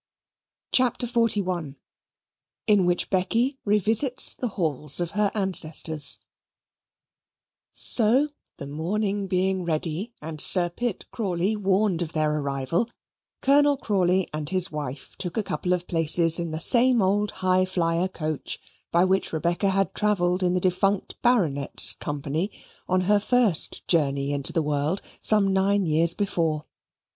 CHAPTER 0.71 1.05
XLI 1.05 1.75
In 2.65 2.85
Which 2.87 3.11
Becky 3.11 3.59
Revisits 3.65 4.33
the 4.33 4.47
Halls 4.47 4.99
of 4.99 5.11
Her 5.11 5.29
Ancestors 5.35 6.17
So 7.71 8.29
the 8.57 8.65
mourning 8.65 9.27
being 9.27 9.63
ready, 9.63 10.15
and 10.19 10.41
Sir 10.41 10.71
Pitt 10.71 11.05
Crawley 11.11 11.55
warned 11.55 12.01
of 12.01 12.13
their 12.13 12.39
arrival, 12.39 12.89
Colonel 13.43 13.77
Crawley 13.77 14.27
and 14.33 14.49
his 14.49 14.71
wife 14.71 15.15
took 15.19 15.37
a 15.37 15.43
couple 15.43 15.71
of 15.71 15.85
places 15.85 16.39
in 16.39 16.49
the 16.49 16.59
same 16.59 16.99
old 17.03 17.29
High 17.45 17.65
flyer 17.65 18.07
coach 18.07 18.59
by 18.91 19.05
which 19.05 19.31
Rebecca 19.31 19.69
had 19.69 19.93
travelled 19.93 20.41
in 20.41 20.55
the 20.55 20.59
defunct 20.59 21.21
Baronet's 21.21 21.93
company, 21.93 22.49
on 22.89 23.01
her 23.01 23.19
first 23.19 23.85
journey 23.87 24.31
into 24.33 24.51
the 24.51 24.63
world 24.63 25.03
some 25.19 25.53
nine 25.53 25.85
years 25.85 26.15
before. 26.15 26.65